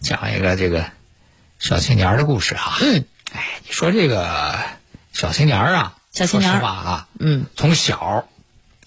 [0.00, 0.86] 讲一个这个
[1.58, 2.76] 小青年的故事啊。
[2.80, 4.58] 嗯，哎，你说这个
[5.12, 8.28] 小青年啊，小青年儿说实话啊，嗯，从小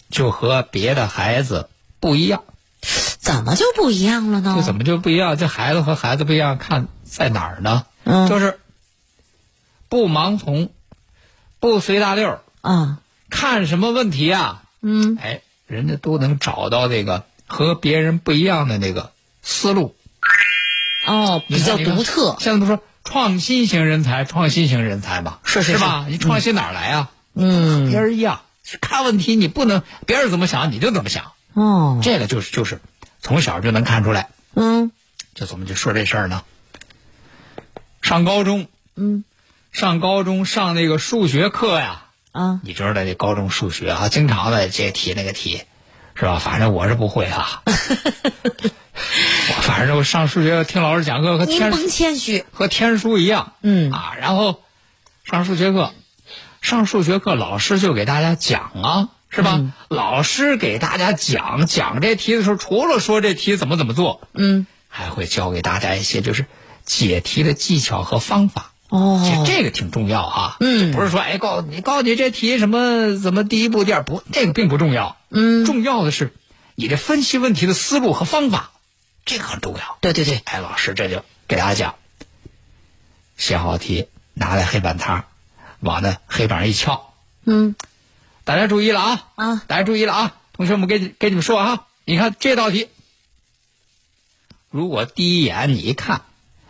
[0.09, 2.43] 就和别的孩子不一样，
[3.19, 4.55] 怎么就不一样了呢？
[4.57, 5.37] 这怎么就不一样？
[5.37, 7.85] 这孩子和孩子不一样，看在哪儿呢？
[8.03, 8.59] 嗯就是
[9.89, 10.69] 不盲从，
[11.59, 12.99] 不随大溜儿，啊？
[13.29, 14.63] 看什么问题啊？
[14.81, 19.11] 嗯，哎，人家都能找到这个和别人不一样的那个
[19.43, 19.95] 思路。
[21.05, 22.37] 哦，比较独特。
[22.39, 25.39] 现在不说创新型人才，创新型人才嘛？
[25.43, 26.05] 是是是吧？
[26.07, 27.11] 你创新哪儿来啊？
[27.33, 28.41] 嗯，别人一样，
[28.81, 32.79] 看问题你不能别人怎么想你就怎么想，哦，这个就是就是
[33.21, 34.29] 从小就能看出来。
[34.53, 34.91] 嗯
[35.33, 36.43] 就怎么就说这事儿呢？
[38.01, 39.23] 上高中，嗯
[39.71, 45.63] 上高中上那个数学课呀，啊，你知道这高中数学啊，经常的这题那个题，
[46.21, 46.37] 是吧？
[46.37, 52.45] 反正我是不会啊、 我反正我上数学听老师讲课和天谦虚。
[52.51, 54.61] 和天书一样，嗯啊，然后
[55.23, 55.91] 上数学课，
[56.61, 59.55] 上数学课老师就给大家讲啊，是吧？
[59.55, 66.45] 嗯老师给大家讲讲这题的时候，除了说这题怎么怎么做，嗯，还会教给大家一些就是
[66.85, 68.73] 解题的技巧和方法。
[68.91, 76.33] 哦，其实这个挺重要哈，嗯不是说哎告诉你告诉你这题什么怎么第一步第二步，这个并不重要，嗯，重要的是
[76.75, 78.71] 你这分析问题的思路和方法，
[79.23, 79.97] 这个很重要。
[80.01, 81.95] 对对对，哎，老师这就给大家讲，
[83.37, 85.25] 写好题，拿来黑板擦，
[85.79, 87.13] 往那黑板上一敲，
[87.45, 87.75] 嗯
[88.43, 89.27] 大家注意了啊！
[89.35, 90.35] 啊，大家注意了啊！
[90.51, 92.89] 同学们给你给你们说啊，你看这道题，
[94.69, 96.23] 如果第一眼你一看，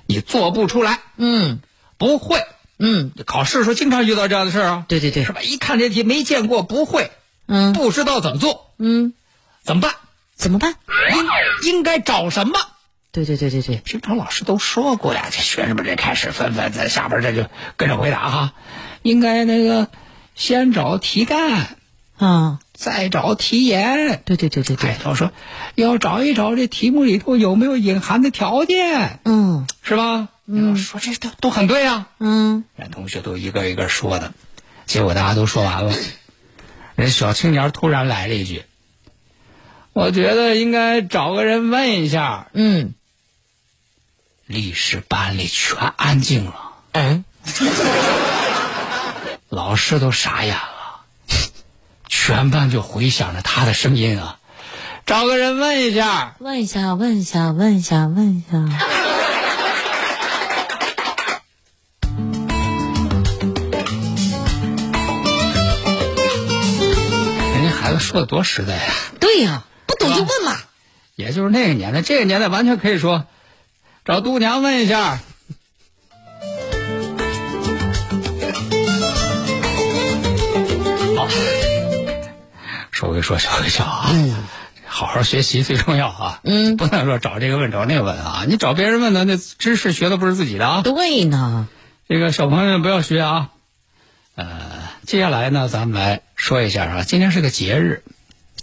[0.06, 1.62] 你做不出来，嗯
[2.01, 2.44] 不会，
[2.79, 5.23] 嗯，考试的时候经常遇到这样的事儿啊，对对对。
[5.23, 5.41] 是，吧？
[5.44, 7.12] 一看这题没见过，不会，
[7.45, 7.73] 嗯。
[7.73, 9.13] 不知道怎么做，嗯，
[9.62, 9.94] 怎么办？
[10.35, 10.73] 怎么办？
[11.63, 12.53] 应应该找什么？
[13.11, 17.47] 对对对对对，平常老师都说过呀，这学生们这开始纷纷在下边这就
[17.78, 18.53] 跟着回答哈，
[19.03, 19.88] 应该那个
[20.34, 21.78] 先找题干，
[22.17, 24.23] 啊，再找题眼。
[24.25, 25.31] 对对对对哎对，，他说
[25.75, 29.67] 要找一找这题目里头有没有隐含的条件，嗯。
[29.84, 30.29] 是吧？
[30.53, 34.34] 嗯，说这都都很对啊、嗯，人同学都一个一个说的，
[34.85, 35.95] 结果大家都说完了，
[36.95, 38.63] 人小青年突然来了一句
[39.94, 42.94] ：“我觉得应该找个人问一下。”嗯
[44.47, 47.23] 历史班里全安静了，嗯，
[49.47, 51.06] 老师都傻眼了，
[52.09, 54.40] 全班就回响着他的声音啊，
[55.06, 56.35] 找个人问一下。
[56.40, 59.10] 问一下，问一下，问一下，问一下。
[68.01, 70.57] 说的多实在呀、对呀，不懂就问嘛。
[71.16, 73.25] 也就是那个年代，这个年代完全可以说，
[74.03, 75.19] 找度娘问一下。
[81.16, 81.28] 好，
[82.91, 84.35] 说归说，笑归笑啊，嗯
[84.85, 90.81] 好好学习最重要啊，嗯不能说找这个问找那个问啊，你找别人问的，那知识学的不是自己的啊。
[90.81, 91.67] 对呢，
[92.09, 93.49] 这个小朋友们不要学啊。
[94.35, 98.03] 呃，接下来呢，咱们来说一下啊，今天是个节日，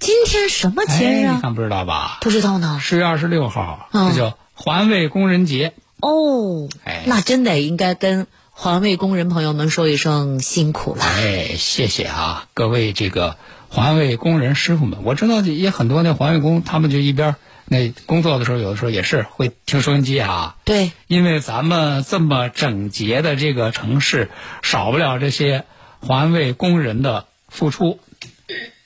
[0.01, 1.31] 今天什么节日啊？
[1.31, 2.19] 哎你看不知道吧？
[2.21, 2.81] 不知道呢。
[2.83, 5.75] 十月二十六号，嗯这叫环卫工人节。
[6.01, 11.05] 哦，哎那真得应该跟环卫工人朋友们说一声辛苦了。
[11.05, 13.37] 哎，谢谢啊，各位这个
[13.69, 17.37] 环卫工人师傅们，我知道也很多那环卫工，他们就一边
[17.67, 20.57] 那工作的时候，有的时候也是会听收音机啊。
[20.65, 24.31] 对，因为咱们这么整洁的这个城市，
[24.63, 25.65] 少不了这些
[26.05, 28.01] 环卫工人的付出。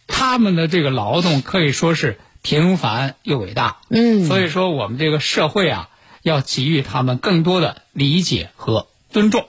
[0.07, 3.79] 他们的这个劳动可以说是平凡又伟大。
[3.89, 5.89] 嗯所以说我们这个社会啊，
[6.23, 9.47] 要给予他们更多的理解和尊重。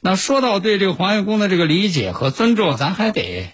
[0.00, 3.50] 那说到对这个环卫工的这个理解和尊重，咱还得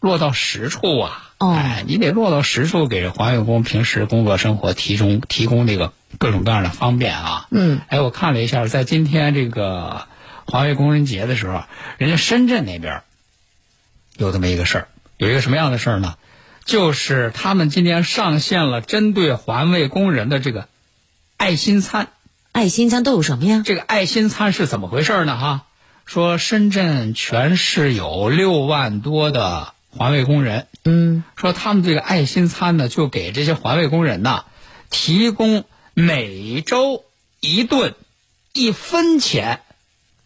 [0.00, 1.22] 落到实处啊。
[1.38, 7.46] 哦哎，你得落到实处，给这黄月宫平时工作生活提供提供这个各种各样的方便啊。
[7.50, 10.06] 嗯，哎，我看了一下，在今天这个
[10.46, 11.64] 环卫工人节的时候，
[11.98, 13.04] 人家深圳那边儿
[14.18, 16.16] 有这么一个事儿，有一个什么样的事儿呢？
[16.64, 20.68] 就是他们今天上线了针对环卫工人的这个
[21.36, 22.08] 爱心餐。
[22.52, 23.62] 爱心餐都有什么呀？
[23.64, 25.36] 这个爱心餐是怎么回事呢？
[25.38, 25.66] 哈，
[26.06, 34.44] 说深圳全市有六万多的环卫工人，嗯说他们这个爱心餐呢，就给这些环卫工人呐
[34.90, 37.04] 提供每周
[37.40, 37.94] 一顿
[38.54, 39.60] 一分钱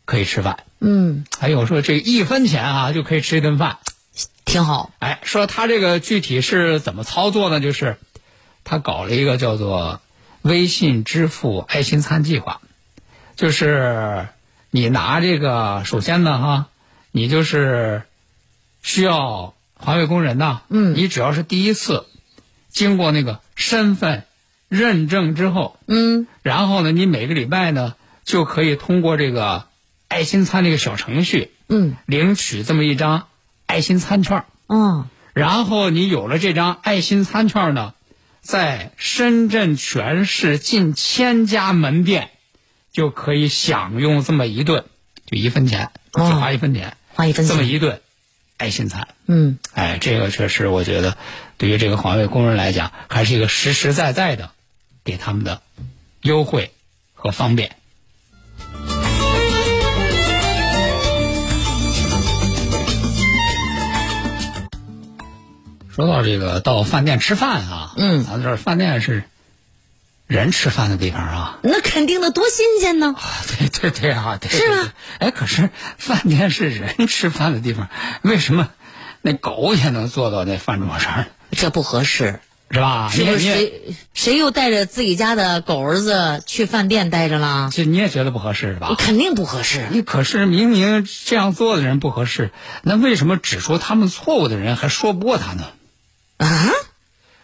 [0.04, 3.78] 可以吃饭，嗯，还有说这一分钱啊就可以吃一顿饭。
[4.44, 4.90] 挺好。
[4.98, 7.60] 哎，说他这个具体是怎么操作呢？
[7.60, 7.98] 就是
[8.64, 10.00] 他搞了一个叫做
[10.42, 12.60] 微信支付爱心餐计划，
[13.36, 14.28] 就是
[14.70, 16.66] 你拿这个，首先呢，哈，
[17.12, 18.02] 你就是
[18.82, 22.06] 需要环卫工人呐，嗯你只要是第一次
[22.70, 24.24] 经过那个身份
[24.68, 27.94] 认证之后，嗯然后呢，你每个礼拜呢
[28.24, 29.66] 就可以通过这个
[30.10, 33.28] 爱心餐这个小程序嗯领取这么一张
[33.66, 34.44] 爱心餐券儿。
[34.66, 37.94] 哦然后你有了这张爱心餐券呢，
[38.40, 42.30] 在深圳全市近千家门店
[42.92, 44.84] 就可以享用这么一顿，
[45.26, 48.00] 就一分钱，只哦花一分钱，花一分钱这么一顿
[48.56, 49.06] 爱心餐。
[49.26, 51.16] 嗯哎，这个确实，我觉得
[51.56, 54.50] 对于这个环卫工人来讲，还是一个实实在在的
[55.04, 55.62] 给他们的
[56.22, 56.72] 优惠
[57.14, 57.76] 和方便。
[66.00, 69.24] 说到这个到饭店吃饭啊，嗯咱这儿饭店是
[70.26, 73.14] 人吃饭的地方啊，那肯定的，多新鲜呢！
[73.18, 73.22] 啊
[73.58, 74.94] 对对对啊，对是吧？
[75.18, 75.68] 哎，可是
[75.98, 77.88] 饭店是人吃饭的地方，
[78.22, 78.70] 为什么
[79.20, 83.10] 那狗也能坐到那饭桌上，这不合适，是吧？
[83.12, 87.68] 谁谁又带着自己家的狗儿子去饭店待着了？
[87.70, 88.94] 这你也觉得不合适是吧？
[88.96, 89.86] 肯定不合适。
[89.90, 95.64] 你可是明明这样做的人不合适，那为什么指出他们错误的人还说不过他呢？
[96.46, 96.72] 啊？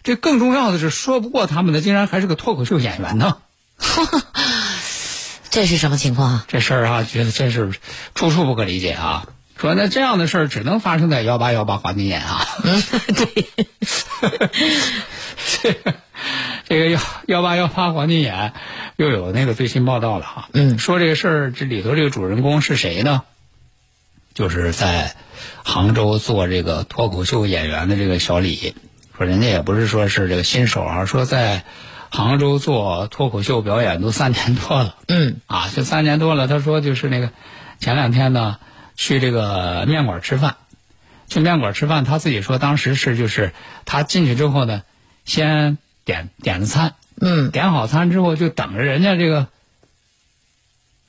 [0.03, 3.39] 这更重要的是，说不过他们的竟然还是个脱口秀演员呢。
[5.51, 6.45] 这是什么情况啊？
[6.49, 7.73] 这事儿啊，觉得真是
[8.15, 9.27] 处处不可理解啊。
[9.57, 12.47] 说那这样的事儿只能发生在幺八幺八黄金眼啊。
[12.63, 12.83] 嗯，
[13.17, 13.49] 对，
[15.63, 15.95] 这 个
[16.69, 18.53] 这个幺幺八幺八黄金眼
[18.97, 20.49] 又有那个最新报道了哈。
[20.53, 23.23] 嗯说这个事儿，这里头这个主人公是谁呢？
[24.35, 25.17] 就是在
[25.65, 28.75] 杭州做这个脱口秀演员的这个小李，
[29.17, 31.65] 说人家也不是说是这个新手啊，说在
[32.11, 34.97] 杭州做脱口秀表演都三年多了。
[35.09, 36.47] 嗯啊，就三年多了。
[36.49, 37.31] 他说就是那个
[37.81, 38.59] 前两天呢，
[38.95, 40.57] 去这个面馆吃饭，
[41.29, 43.53] 去面馆吃饭，他自己说当时是就是
[43.87, 44.83] 他进去之后呢，
[45.25, 49.49] 先点点了餐，嗯点好餐之后就等着人家这个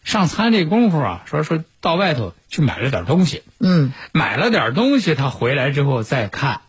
[0.04, 6.62] 上餐这功夫啊，说说到外头去买了点东西，嗯买了点东西，他回来之后再看，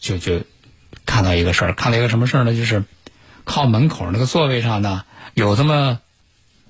[0.00, 0.42] 就就
[1.06, 2.54] 看到一个事儿，看到一个什么事儿呢？
[2.54, 2.84] 就是
[3.44, 6.00] 靠门口那个座位上呢，有这么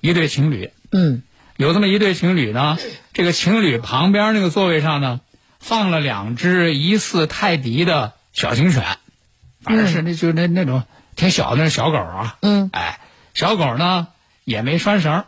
[0.01, 1.23] 一对情侣，嗯
[1.57, 2.79] 有这么一对情侣呢，
[3.13, 5.21] 这个情侣旁边那个座位上呢，
[5.59, 8.85] 放了两只疑似泰迪的小型犬，
[9.61, 10.85] 反正是那就那那种
[11.17, 13.01] 挺小的那小狗啊，嗯哎，
[13.35, 14.07] 小狗呢
[14.45, 15.25] 也没拴绳，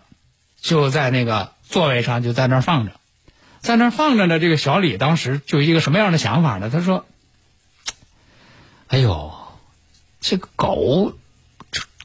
[0.61, 2.93] 就在那个座位上就在那儿放着，
[3.59, 4.39] 在那儿放着呢。
[4.39, 6.71] 这个小李当时就一个什么样的想法呢？
[6.71, 7.07] 他说
[8.91, 9.33] ：“哎呦，
[10.21, 11.13] 这个狗，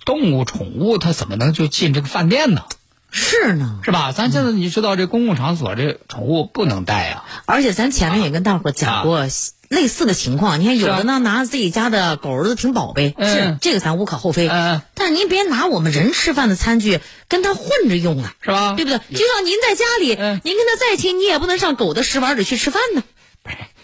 [0.06, 2.62] 动物宠物，它怎么能就进这个饭店呢？
[3.10, 3.80] 是呢。
[3.84, 4.12] 是吧？
[4.12, 9.27] 咱现在你知道，这公共场所这宠物不能带呀、而且咱前面也跟大伙讲过
[9.68, 14.48] 类似的情况，你看有的呢拿自己家的狗儿子挺宝贝，嗯是这个咱无可厚非。
[14.48, 18.75] 嗯但是您别拿我们人吃饭的餐具跟它混着用啊，是吧？
[18.77, 19.00] 对不对？
[19.18, 23.01] 就像您在家里，嗯您跟他再亲，你也不能上狗的食碗里去吃饭呢，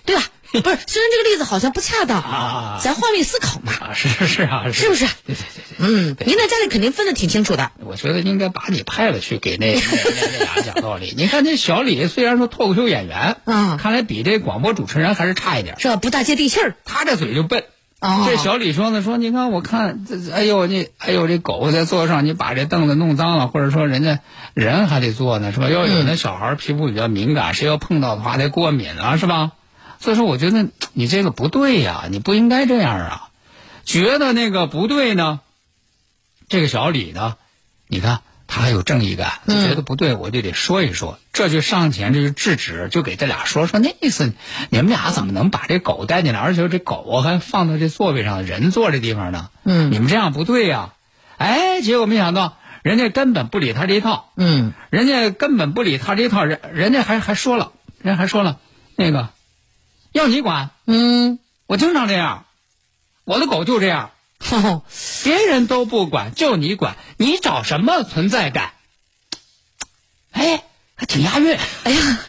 [0.06, 0.24] 对吧？
[0.62, 5.06] 不是，虽然这个例子好像不恰当，啊咱换位思考嘛，啊，是是是啊，是不是？
[5.26, 5.78] 对对对对。
[5.80, 7.72] 嗯，您在家里肯定分得挺清楚的。
[7.86, 11.14] 我觉得应该把你派了去给那那那那俩 讲道理。
[11.18, 15.80] 你看这小李虽然说脱口秀演员，啊看来比这广播主持人还是差一点。
[15.80, 15.96] 是吧？
[15.96, 16.76] 不大接地气儿。
[16.86, 17.64] 他这嘴就笨。
[18.02, 24.20] 哦这小李说呢，说你看我看这，这哎呦你哎呦这狗在座上，你把这凳子弄脏了，或者说人家
[24.56, 25.70] 人还得坐呢，是吧？
[25.70, 29.52] 要有那小孩皮肤比较敏感，谁要碰到的话得过敏啊，是吧？
[30.02, 33.30] 所以说，我觉得你这个不对呀，你不应该这样啊。
[33.86, 35.40] 觉得那个不对呢，
[36.50, 37.36] 这个小李呢，
[37.88, 44.34] 你看他还有正义感，就觉得不对，我就得说一说，这就上前这就制止，就给这俩说说那意思，
[44.70, 49.50] 你们俩怎么能把这狗带进来，而且这狗还放到这座位上，人坐这地方呢？
[49.64, 50.94] 嗯你们这样不对呀。
[51.38, 58.58] 哎，结果没想到人家根本不理他这一套，嗯人家根本不理他这一套，人人家还还说了，人家还说了，
[58.96, 59.30] 那个
[60.12, 62.46] 要你管，嗯，我经常这样，
[63.24, 64.84] 我的狗就这样，吼
[65.24, 68.74] 别人都不管，就你管，你找什么存在感？
[70.32, 70.64] 哎，
[70.96, 72.20] 还挺押韵，哎呀，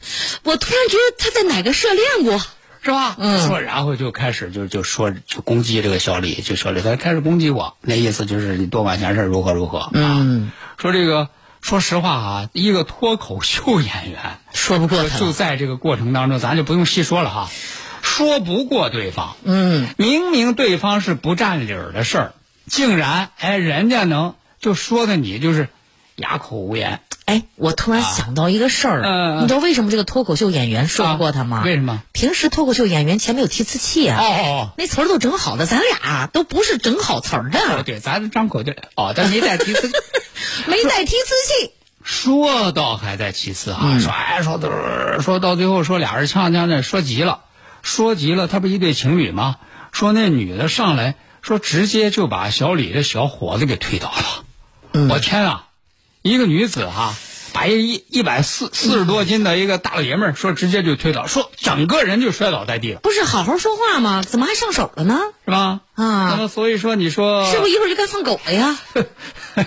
[0.43, 2.41] 我突然觉得他在哪个社练过。
[2.85, 3.15] 是吧？
[3.17, 9.91] 嗯说，然后就开始就就说就攻击这个小李，就小李他开始攻击我，那意思就是你多管闲事如何如何啊？
[9.93, 11.29] 嗯，说这个，
[11.63, 15.33] 说实话啊，一个脱口秀演员，说不过他就。
[15.33, 17.51] 在这个过程当中，咱就不用细说了哈，
[18.03, 22.35] 说不过对方，嗯，明明对方是不占理儿的事儿，
[22.67, 25.69] 竟然哎人家能就说的你就是
[26.17, 31.59] 哑口无言，哎，我突然想到一个事儿，你知道为什么这个脱口秀演员说不过他吗？
[31.59, 32.03] 啊为什么？
[32.13, 39.91] 平时脱口秀演员前面有提词器啊，哦那词儿都整好的，咱俩都不是整好词儿的哦，的，对，咱张口就哦，但没带提词，
[40.67, 41.27] 没带提词
[41.63, 41.73] 器。
[42.05, 47.43] 说倒还在其次啊，嗯说哎说嘚说到最后说俩人呛呛的，说急了，
[47.83, 49.57] 说急了，他不一对情侣吗？
[49.93, 54.45] 说那女的上来说直接就把小李这小伙子给推倒了，
[54.95, 55.67] 嗯我天啊，
[56.23, 57.15] 一个女子哈、
[57.53, 64.23] 把一一一百四四十多斤的一个大老爷们儿说直接就推倒，说整个人就摔倒在地了，不是好好说话吗？
[64.23, 65.19] 怎么还上手了呢？
[65.45, 65.81] 是吧？
[65.95, 68.79] 啊那么所以说你说是不是一会儿就该放狗了呀？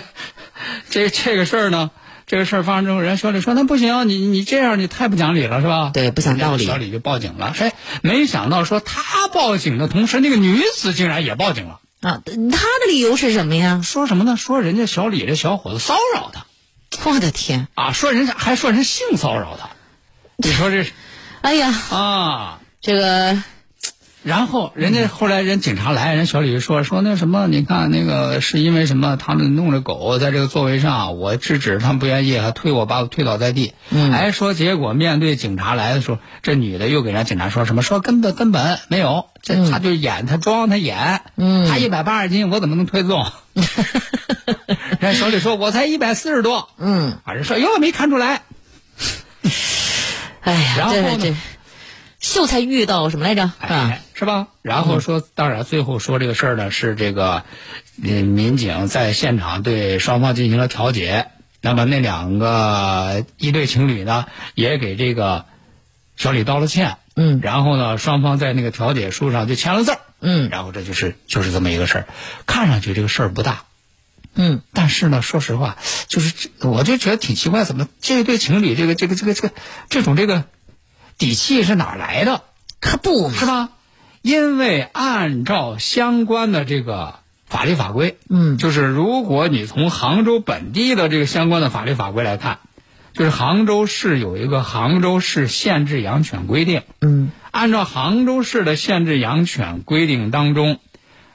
[0.90, 1.90] 这这个事儿呢，
[2.26, 5.90] 这个事儿发生之后，人家小李说那不行，你你这样你太不讲理了，是吧？
[5.92, 7.54] 对不讲道理小李就报警了。
[7.58, 11.80] 哎，没想到说他报警的同时，那个女子竟然也报警了。
[12.00, 13.80] 啊，他的理由是什么呀？
[13.84, 14.36] 说什么呢？
[14.36, 16.45] 说人家小李这小伙子骚扰他
[17.04, 17.68] 我的天！
[17.74, 19.68] 啊，说人家还说人性骚扰他。
[20.36, 20.84] 你说这
[21.42, 22.58] 哎呀，啊？
[22.80, 23.42] 这个
[24.22, 29.16] 然后人家后来人警察来，人小李就说说那什么，你看那个是因为什么？
[29.16, 33.74] 他们弄着狗在这个座位上，我制止他们不愿意，还推我把我推倒在地。
[33.90, 37.82] 嗯哎，说结果面对警察来的时候，这女的又给人家警察说什么？
[37.82, 41.20] 说根本根本没有，这他就演，他装，他演。
[41.36, 43.24] 嗯他一百八十斤，我怎么能推得动？
[45.00, 46.70] 人家小李说，我才一百四十多。
[46.78, 48.42] 嗯，啊，人说哟，没看出来。
[50.40, 51.34] 哎呀，然后呢这这
[52.20, 53.42] 秀才遇到什么来着？
[53.42, 54.48] 啊哎，是吧？
[54.62, 57.44] 然后说，当然最后说这个事儿呢，是这个，
[58.02, 61.28] 嗯，民警在现场对双方进行了调解。
[61.60, 65.46] 那么那两个一对情侣呢，也给这个
[66.16, 66.96] 小李道了歉。
[67.16, 70.00] 嗯然后呢，双方在那个调解书上就签了字儿。
[70.20, 72.06] 嗯然后这就是就是这么一个事儿，
[72.46, 73.64] 看上去这个事儿不大，
[74.36, 75.76] 嗯，但是呢，说实话，
[76.06, 79.54] 就是这我就觉得挺奇怪，怎么这一对情侣这个这个这个这个
[79.88, 80.44] 这种这个
[81.18, 82.42] 底气是哪儿来的？
[82.80, 83.46] 可不嘛是。
[83.46, 83.70] 吧？
[84.22, 92.58] 因为按照相关的这个法律法规，嗯就是如果你从杭州本地的这个相关的法律法规来看，
[93.12, 100.80] 就是杭州市有一个杭州市限制养犬规定，嗯按照杭州市的限制养犬规定当中，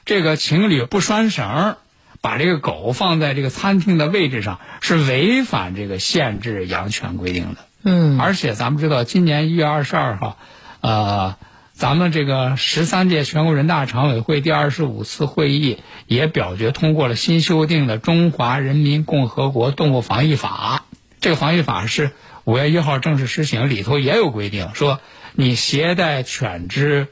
[0.04, 1.76] 这个情侣不拴绳儿，
[2.22, 7.60] 把这个狗放在这个餐厅的位置上，是违反这个限制养犬规定的。
[7.84, 10.38] 嗯而且咱们知道，今年一月二十二号，
[10.80, 11.36] 呃，
[11.72, 20.84] 咱们这个十三届全国人大常委会第二十五次会议也表决通过了新修订的《中华人民共和国动物防疫法》。
[21.20, 22.12] 这个防疫法是
[22.44, 25.00] 五月一号正式施行，里头也有规定，说
[25.34, 27.08] 你携带犬只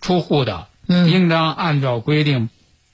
[0.00, 2.48] 出户的，嗯应当按照规定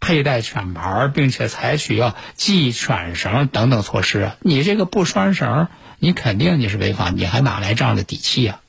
[0.05, 4.33] 佩戴犬牌，并且采取要系犬绳等等措施。
[4.41, 5.69] 你这个不拴绳，
[5.99, 8.61] 你肯定你是违法，你还哪来这样的底气呀、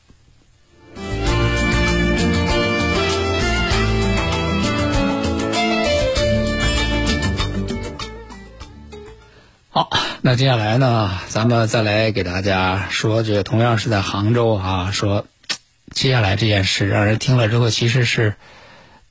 [9.72, 9.90] 好，
[10.22, 15.28] 那接下来呢，咱们再来给大家说，这同样是在杭州啊，说
[15.92, 18.36] 接下来这件事让人听了之后，其实是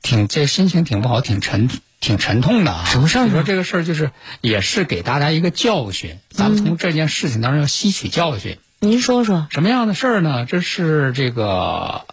[0.01, 1.69] 挺这心情挺不好，挺沉
[2.05, 2.85] 挺沉痛的啊。
[2.85, 8.59] 什么事儿你说这个事儿就是也是给大家一个教训，咱们从这件事情当中要吸取教训。
[8.79, 9.47] 您说说。
[9.49, 10.45] 什么样的事儿呢？
[10.45, 12.05] 这是这个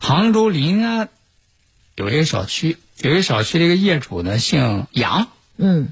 [0.00, 1.10] 杭州临安
[1.94, 5.88] 有一个小区，有一个小区的一个业主呢姓杨，嗯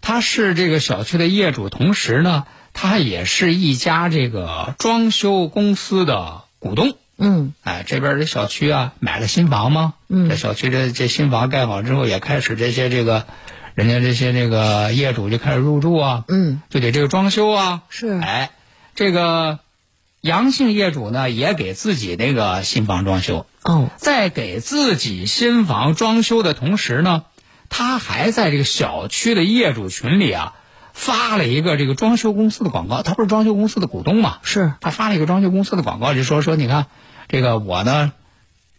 [0.00, 6.96] 他是这个小区的业主，同时呢，他也是一家这个装修公司的股东。
[7.20, 7.54] 嗯。
[7.62, 10.28] 哎，这边这小区啊买了新房吗，嗯。
[10.28, 13.26] 这小区这这新房盖好之后，也开始这些这个，
[13.74, 18.18] 人家这些这个业主就开始入住啊，嗯，就得这个装修啊，是。
[18.18, 18.50] 哎，
[18.94, 19.60] 这个
[20.20, 27.24] 阳性业主呢也给自己那个新房装修，哦，在给自己新房装修的同时呢，
[27.68, 30.54] 他还在这个小区的业主群里啊
[30.92, 34.74] 发了一个这个装修公司的广告，他不是装修公司的股东嘛，是。
[34.80, 36.86] 他发了一个装修公司的广告，就说说你看
[37.30, 38.12] 这个我呢，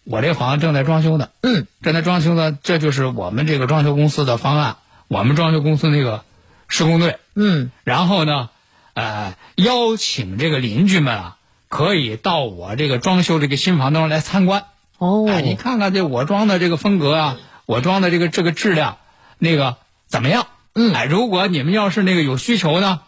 [0.03, 4.75] 我这房正在装修呢，嗯，正在装修呢，这就是我们这个装修公司的方案，
[5.07, 6.25] 我们装修公司那个
[6.67, 8.49] 施工队，嗯然后呢，
[8.93, 11.37] 呃，邀请这个邻居们啊，
[11.69, 14.65] 可以到我这个装修这个新房当中来参观。
[14.97, 18.97] 哦，哎，你看看这我装的这个风格啊，我装的这个这个质量，
[19.39, 19.77] 那个
[20.07, 20.45] 怎么样？
[20.75, 22.99] 嗯哎，如果你们要是那个有需求呢，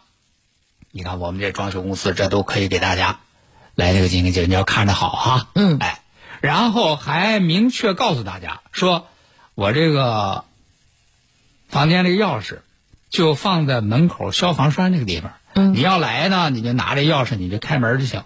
[0.91, 3.19] 你看我们这装修公司这都可以给大家
[3.75, 5.47] 来这个进行解决，你要看着好哈。
[5.55, 6.01] 嗯哎，
[6.41, 9.07] 然后还明确告诉大家说，
[9.55, 10.45] 我这个
[11.69, 12.59] 房间这个钥匙
[13.09, 15.33] 就放在门口消防栓那个地方。
[15.55, 18.23] 嗯你要来呢，你就拿着钥匙，你就开门就行。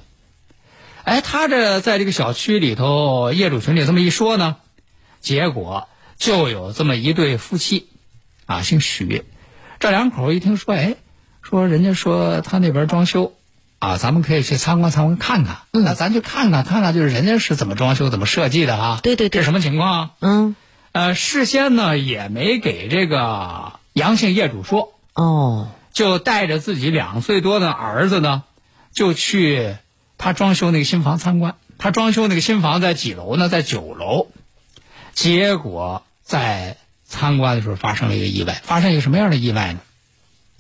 [1.04, 4.58] 哎，他这在这个小区里头业主群里这么一说呢，
[5.22, 5.88] 结果
[6.18, 7.88] 就有这么一对夫妻，
[8.46, 9.24] 啊，姓许，
[9.80, 10.96] 这两口一听说，哎，
[11.42, 13.37] 说人家说他那边装修，
[13.80, 19.00] 啊，咱们可以去参观参观看看，嗯那咱去看看看看，就是人家是怎么装修、怎么设计的啊？
[19.04, 20.12] 对对对这什么情况啊？
[20.20, 20.56] 嗯
[20.94, 28.44] 呃，事先呢也没给这个阳性业主说，哦，就带着自己两岁多的儿子呢，
[28.94, 29.76] 就去
[30.18, 31.56] 他装修那个新房参观。
[31.78, 33.50] 他装修那个新房在几楼呢？
[33.50, 34.30] 在九楼。
[35.14, 39.80] 结果在参观的时候发生了一个意外，发生一个什么样的意外呢？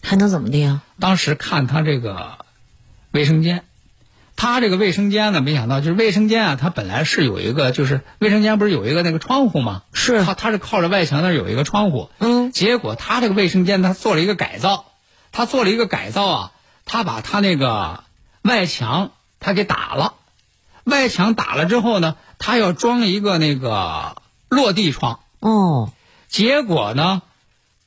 [0.03, 0.81] 还能怎么的呀？
[0.99, 2.45] 当时看他这个
[3.17, 3.63] 卫生间，
[4.35, 9.81] 他这个卫生间呢，没想到就是卫生间啊，它本来是有一个，就是卫生间不是有一个那个窗户吗？
[9.91, 10.23] 是。
[10.23, 12.51] 他他是靠着外墙那儿有一个窗户，嗯。
[12.51, 14.85] 结果他这个卫生间他做了一个改造，
[15.31, 16.51] 他做了一个改造啊，
[16.85, 18.03] 他把他那个
[18.43, 20.13] 外墙他给打了，
[20.83, 25.91] 外墙打了之后呢，他要装一个那个落地窗，哦，
[26.27, 27.23] 结果呢，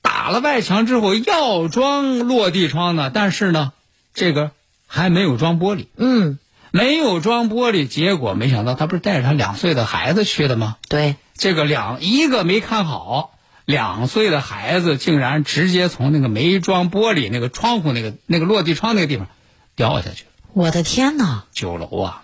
[0.03, 3.73] 打了外墙之后要装落地窗呢，但是呢，
[4.15, 4.51] 这个
[4.93, 6.41] 还没有装玻璃，嗯，
[6.73, 10.79] 没有装玻璃，结果没想到他不是带着他两岁的孩子去的吗？
[10.89, 19.29] 对，这个两一个没看好，两岁的孩子竟然直接从那个没装玻璃那个窗户那个那个落地窗那个地方
[19.77, 21.45] 掉下去了，我的天哪！
[21.53, 22.23] 九楼啊！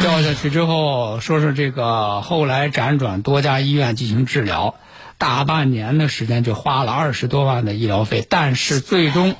[0.00, 4.74] 掉下去之后，说是这个后来辗转多家医院进行治疗，
[5.16, 9.36] 大半年的时间就花了二十多万的医疗费，但是最终，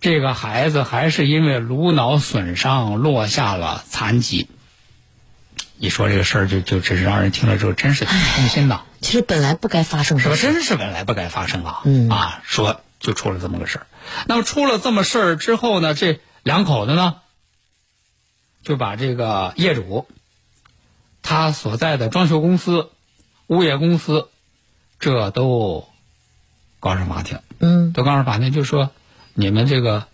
[0.00, 4.48] 这个孩子还是因为颅脑损伤落下了残疾。
[5.78, 8.80] 一说这个事儿，就就真是让人听了之后真是挺痛心的。
[9.02, 10.16] 其实本来不该发生？
[10.16, 10.42] 的事。
[10.42, 11.82] 真是本来不该发生啊！
[11.84, 13.86] 嗯啊，说就出了这么个事儿。
[14.26, 17.16] 那么出了这么事儿之后呢，这两口子呢，
[18.62, 20.08] 就把这个业主
[21.22, 22.90] 他所在的装修公司、
[23.46, 24.28] 物业公司，
[24.98, 25.86] 这都
[26.80, 28.90] 告上法庭，嗯都告上法庭，就说
[29.38, 30.06] 你们这个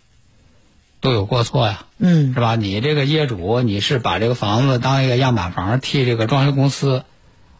[1.01, 2.57] 都有过错呀，嗯是吧？
[2.57, 7.05] 你这个业主，你是把这个房子当一个样板房，替这个装修公司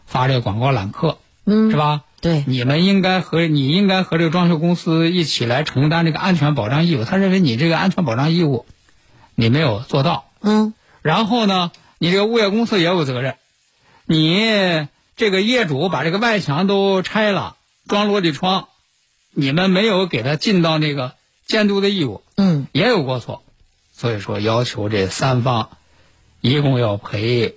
[0.05, 1.77] 发这个广告揽客，嗯，是？
[1.77, 2.01] 吧？
[2.19, 7.05] 对，你们应该和你应该和这个装修公司一起来承担这个安全保障义务。
[7.05, 8.65] 他认为你这个安全保障义务
[9.35, 13.35] 你没有做到，嗯然后呢，你这个物业公司也有责任。
[14.05, 17.55] 你这个业主把这个外墙都拆了，
[17.87, 18.67] 装落地窗，
[19.31, 21.13] 你们没有给他尽到那个
[21.45, 23.43] 监督的义务，嗯也有过错。
[23.95, 25.69] 所以说，要求这三方
[26.41, 27.55] 一共要赔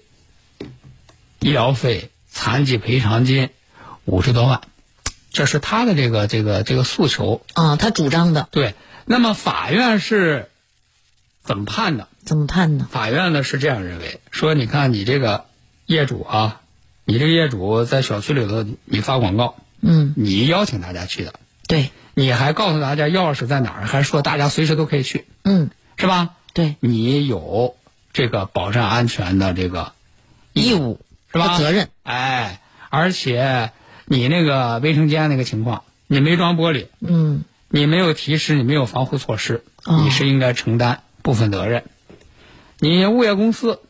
[1.41, 3.51] 医疗费、残疾赔偿金
[4.05, 4.61] 五十多万，
[5.31, 7.43] 这是他的这个这个这个诉求。
[7.55, 8.75] 啊，他主张的对，
[9.07, 10.51] 那么法院是
[11.43, 12.09] 怎么判的？
[12.25, 12.89] 怎么判呢？
[12.91, 15.47] 法院呢是这样认为，说你看你这个
[15.87, 16.61] 业主啊，
[17.05, 21.35] 你这个业主在小区里头你发广告，嗯，你邀请大家去的，
[21.67, 26.31] 对，你还告诉大家钥匙在哪儿，还说大家随时都可以去，嗯是吧？
[26.55, 27.77] 对，你有
[28.15, 29.93] 这个保障安全的这个
[30.55, 30.99] 义务
[31.31, 31.59] 是吧？
[31.59, 31.91] 责任。
[32.05, 33.71] 哎，而且
[34.07, 41.85] 你那个卫生间那个情况，你没装玻璃，嗯你没有提示，你没有防护措施，哦你是应该承担部分责任。
[42.79, 43.81] 你物业公司，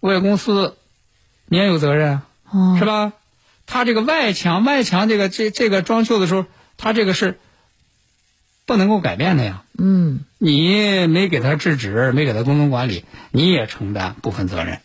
[0.00, 0.78] 物业公司，
[1.44, 2.22] 你也有责任
[2.78, 3.12] 是吧？
[3.66, 6.46] 他这个外墙，外墙这个这这个装修的时候，
[6.78, 7.38] 他这个是
[8.68, 9.62] 不能够改变的呀。
[9.78, 14.80] 嗯你没给他制止，没给他工程管理，你也承担部分责任。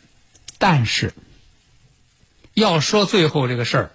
[0.57, 1.13] 但是
[2.53, 3.91] 要说最后这个事儿，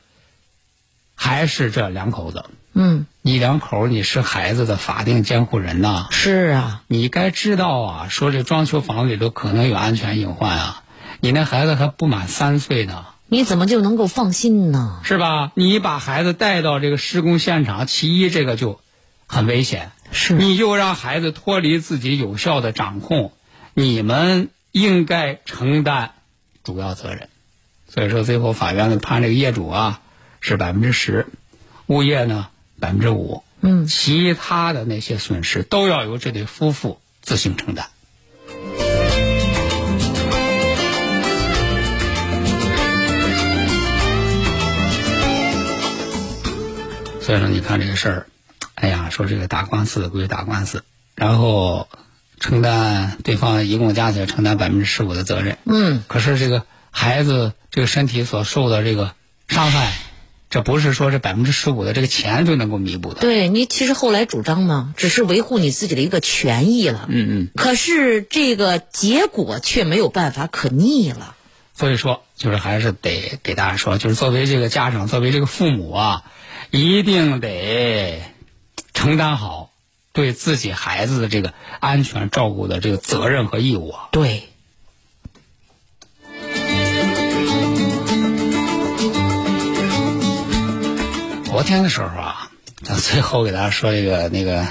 [1.15, 2.45] 还是这两口子。
[2.75, 10.83] 嗯，你两口儿你是孩子的法定监护人呐，是啊，你该知道啊，说这装修房里头可能有安全隐患啊，
[11.21, 13.07] 你那孩子还不满三岁呢。
[13.27, 15.01] 你怎么就能够放心呢？
[15.03, 15.51] 是吧？
[15.55, 18.81] 你把孩子带到这个施工现场，其一这个就
[19.31, 23.33] 很危险，是你又让孩子脱离自己有效的掌控，
[23.75, 26.15] 你们应该承担
[26.65, 27.29] 主要责任。
[27.89, 30.01] 所以说，最后法院呢判这个业主啊
[30.41, 31.27] 是百分之十，
[31.87, 32.49] 物业呢
[32.81, 37.87] 百分之五，嗯，其他的那些损失都要由这对夫妇自行承担。
[47.21, 48.27] 所以说，你看这个事儿，
[49.11, 51.89] 说这个打官司归打官司，然后
[52.41, 55.59] 承担对方一共加起来承担百分之十五的责任。
[55.65, 59.13] 嗯，可是这个孩子这个身体所受的这个
[59.49, 59.93] 伤害，
[60.51, 63.21] 这不是说这百分之十五的这个钱就能够弥补的。
[63.21, 67.07] 对你其实后来主张呢，只是维护你自己的一个权益了。
[67.09, 67.49] 嗯嗯。
[67.55, 71.35] 可是这个结果却没有办法可逆了。
[71.75, 76.25] 所以说，就是还是得给大家说，就是作为这个家长，作为这个父母啊，
[76.73, 78.21] 一定得
[78.99, 79.71] 承担好
[80.13, 84.09] 对自己孩子的这个安全照顾的这个责任和义务啊。
[84.11, 84.49] 对，
[91.45, 92.51] 昨天的时候啊，
[92.83, 94.67] 咱最后给大家说一个那个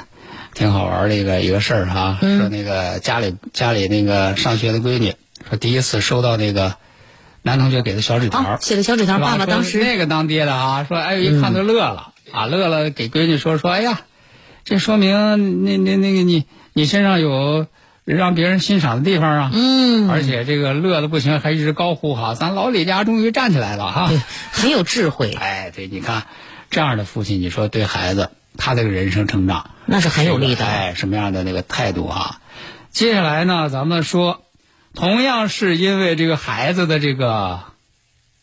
[0.54, 5.16] 挺好玩的一个一个事儿哈，说那个家里家里那个上学的闺女，
[5.48, 6.76] 说第一次收到那个
[7.44, 14.02] 男同学给的小纸条写的小纸条，爸爸当时那个当爹的啊，说哎一看就乐了、啊，乐了，给闺女说说，哎呀，
[14.67, 17.67] 这说明那那那个你你身上有
[18.03, 24.10] 让别人欣赏的地方啊，嗯，而且这个乐的不行，还一直高呼哈，咱老李家终于站起来了哈。
[24.10, 26.27] 对很有智慧，哎，对，你看
[26.69, 30.65] 这样的父亲，你说对孩子他这个人生成长那是很有利的。
[30.65, 32.41] 哎，什么样的那个态度啊？
[32.91, 34.43] 接下来呢，咱们说，
[34.93, 37.62] 同样是因为这个孩子的这个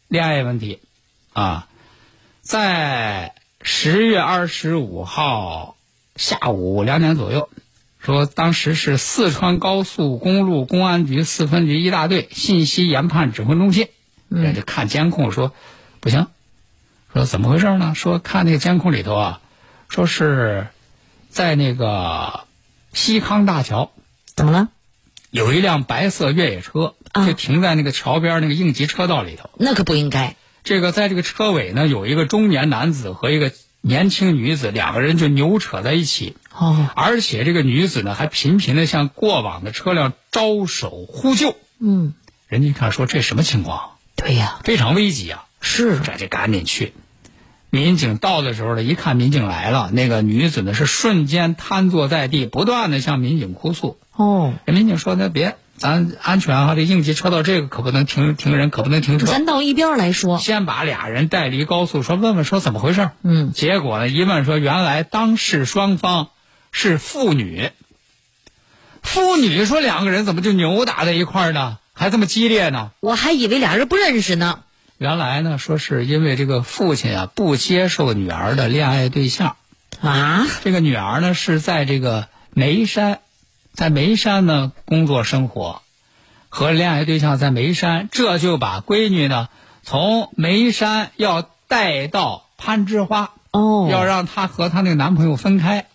[0.08, 0.80] 恋爱问题
[1.34, 1.66] 啊，
[2.40, 5.76] 在十月二十五号
[6.16, 7.48] 下午两点左右，
[7.98, 13.88] 说当时是四川高速公路公安局四分局一大队信息研判指挥中心，
[14.28, 15.52] 人家看监控说
[16.00, 16.28] 不行，
[17.12, 17.94] 说怎么回事呢？
[17.94, 19.40] 说看那个监控里头啊，
[19.88, 20.68] 说是
[21.28, 22.44] 在那个
[22.92, 23.90] 西康大桥
[24.36, 24.68] 怎么了？
[25.30, 29.50] 有一辆白色越野车，啊就停在那个桥边那个应急车道里头。
[29.56, 30.36] 那可不应该。
[30.62, 33.52] 这个在这个车尾呢，有一个中年男子和一个
[33.86, 41.54] 年轻女子，两个人就扭扯在一起，哦，而且这个女子呢还频频的向过往的车辆招手呼救。
[41.78, 42.14] 嗯，
[42.48, 43.90] 人家一看说这什么情况？
[44.16, 45.44] 对呀，非常危急啊！
[45.60, 46.94] 是这就赶紧去。
[47.68, 53.98] 民警到的时候呢，一看民警来了，那个女子呢是瞬间瘫坐在地，不断的向民警哭诉。
[54.16, 59.26] 哦，人民警说：“那别，咱安全哈，这应急车道这个可不能停停人，可不能停车。
[59.26, 63.10] 咱到一边儿来说，先把俩人带离高速，说问问说怎么回事。
[63.22, 66.28] 嗯，结果呢，一问说原来当事双方
[66.70, 67.70] 是父女。
[69.02, 71.78] 父女说两个人怎么就扭打在一块儿呢？
[71.92, 72.90] 还这么激烈呢？
[73.00, 74.60] 我还以为俩人不认识呢。
[74.96, 79.56] 原来呢，说是因为这个父亲啊不接受女儿的恋爱对象，
[80.00, 83.18] 啊，这个女儿呢是在这个眉山，
[83.74, 85.82] 在眉山呢工作生活，
[86.48, 89.48] 和恋爱对象在眉山，这就把闺女呢
[89.82, 95.86] 从眉山要带到攀枝花，哦，要让她和她那个男朋友分开。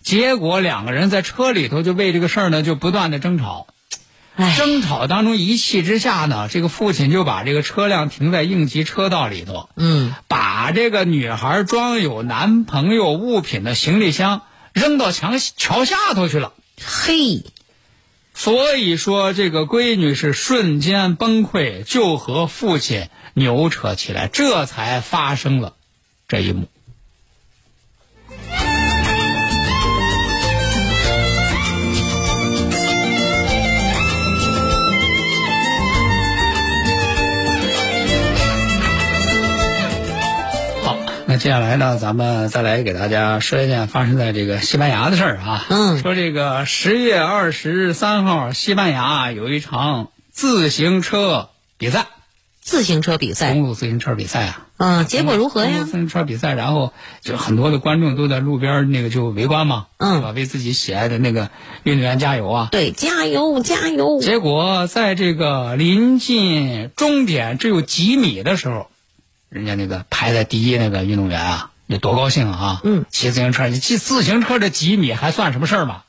[0.00, 3.66] 结果两个人在车里头就为这个事儿呢就不断的争吵，
[4.36, 16.52] 哎，争吵当中一气之下呢，这个父亲就把这个车辆停在应急车道里头，嗯，把这个女孩装有男朋友物品的行李箱扔到墙桥下头去了。
[16.84, 17.44] 嘿，
[18.34, 25.74] 所以说，这个闺女是瞬间崩溃，就和父亲扭扯起来，这才发生了
[26.28, 26.68] 这一幕。
[41.38, 45.64] 接下来呢，咱们再来给大家说一件发生在这个西班牙的事儿啊。
[45.70, 52.06] 嗯说这个十月二十三号，西班牙有一场自行车比赛。
[52.60, 54.66] 自行车比赛公，路自行车比赛啊。
[54.78, 55.92] 嗯，结果如何呀公路自？
[55.92, 60.30] 行车比赛，然后就很多的观众都在路边那个就围观嘛，嗯是吧？
[60.32, 61.50] 为自己喜爱的那个
[61.84, 62.68] 运动员加油啊。
[62.72, 64.20] 对，加油加油！
[64.20, 68.90] 结果在这个临近终点只有几米的时候，
[69.48, 72.80] 人家那个排在第一那个运动员啊，那多高兴啊！
[72.84, 76.02] 嗯，骑自行车，你骑自行车这几米还算什么事儿吗？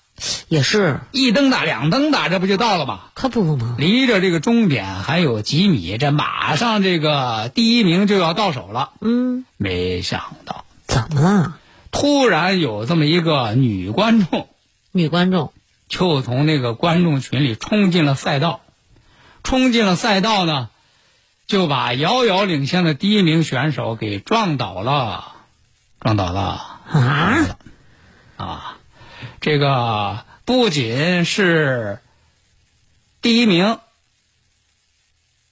[0.49, 2.99] 也是，一蹬打两蹬打，这不就到了吗？
[3.13, 3.75] 可不嘛。
[3.77, 8.91] 离着这个终点还有几米，这马上这个第一名就要到手了。
[8.99, 11.55] 嗯，没想到，怎么了？
[11.91, 14.49] 突然有这么一个女观众，
[14.91, 15.53] 女观众，
[15.87, 18.59] 就从那个观众群里冲进了赛道，
[19.43, 20.67] 冲进了赛道呢，
[21.49, 25.33] 就把遥遥领先的第一名选手给撞倒了，
[25.99, 27.57] 撞倒了啊
[28.37, 28.77] 啊！
[29.41, 32.01] 这个不仅是
[33.23, 33.79] 第一名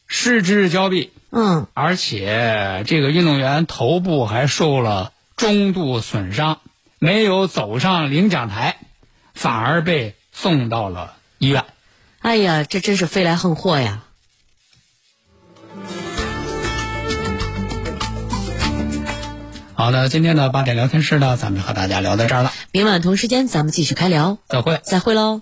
[0.06, 6.60] 失之交臂，嗯，而且这个运动员头部还受了中度损伤，
[7.00, 8.78] 没有走上领奖台，
[9.34, 11.66] 反而被送到了医院。
[12.20, 14.04] 哎呀，这真是飞来横祸呀！
[19.74, 24.82] 好的，今天的八点聊天室呢，咱们就和大家聊到这儿了，明晚同时间咱们继续开聊，再会。
[24.84, 25.42] 再会喽。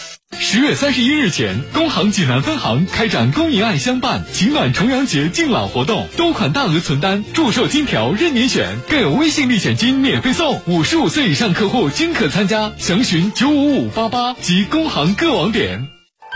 [0.37, 12.71] 十月三十一日前，工行济南分行开展公银爱相伴情暖重阳节敬老活动，多款大额存单、祝寿金条任您选，更有微信立险金免费送，五十五岁以上客户均可参加。
[12.77, 15.87] 详询九五五八八及工行各网点。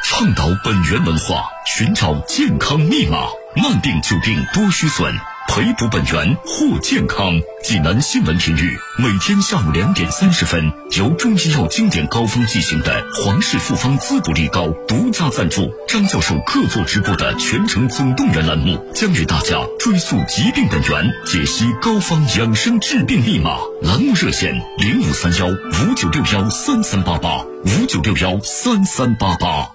[0.03, 3.17] 倡导本源文化，寻找健康密码，
[3.55, 5.13] 慢病久病多虚损。
[5.47, 7.33] 培补本源护健康。
[7.63, 23.57] 济南新闻频率每天下午两点三十分，由中医药经典高峰进行的皇氏复方滋补力高独家赞助，张教授客座直播的全程总动员栏目，将与大家追溯疾病本源，解析高方养生治病密码。
[23.81, 29.74] 栏目热线零五三幺五九六幺三三八八五九六幺三三八八。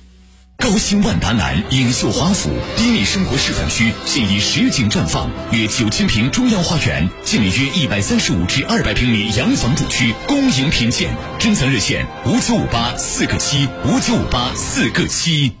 [0.61, 11.09] 高新万达南影秀华府低密生活示范区现已实景绽放，约九千平中央花园，建立约一百三十五至二百平米洋房主区，恭迎品鉴。
[11.39, 15.60] 珍藏热线五九五八四个七五九五八四个七。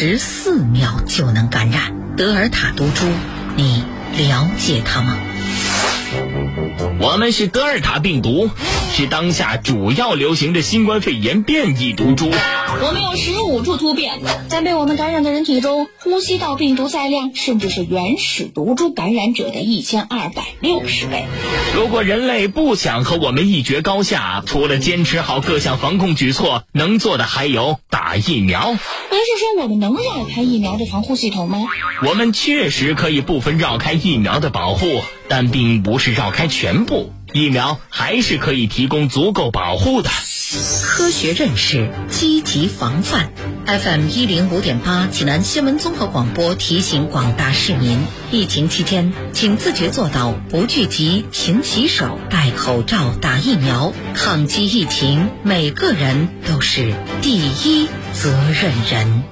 [0.00, 3.04] 十四秒就能感染德尔塔毒株，
[3.56, 3.82] 你
[4.16, 5.16] 了解它吗？
[7.00, 8.50] 我们是德尔塔病毒，
[8.92, 12.30] 是当下主要流行的新冠肺炎变异毒株。
[12.30, 21.24] 我们有十五处突变，在被我们感染的人体中，呼吸道病毒载量甚至是原始毒株感染者的一千二百六十倍。
[21.74, 28.70] 如果人类不想和我们一决高下，除了坚持好各项防控举措，能做的还有打疫苗。
[28.70, 31.66] 您是说我们能绕开疫苗的防护系统吗？
[32.06, 34.86] 我们确实可以部分绕开疫苗的保护，
[35.28, 37.12] 但并不是绕开全部。
[37.34, 40.08] 疫苗还是可以提供足够保护的。
[40.82, 43.30] 科学认识，积极防范。
[43.66, 47.98] FM 一零五点八，济南新闻综合广播提醒广大市民：
[48.30, 53.92] 疫情期间，请自觉做到不聚集、勤洗手、戴口罩、打疫苗。
[54.14, 59.22] 抗击疫情，每个人都是第一责任人。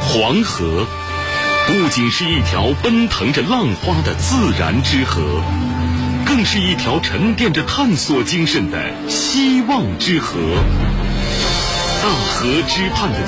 [0.00, 0.84] 黄河
[1.66, 5.42] 不仅是一条奔腾着浪花的自然之河，
[6.24, 10.38] 更是一条沉淀着探索精神的希望之河。
[12.02, 13.26] 大河之畔的。